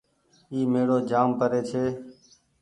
اي 0.51 0.59
ميڙو 0.73 0.97
جآم 1.09 1.29
پري 1.39 1.61
ڇي۔ 1.69 1.83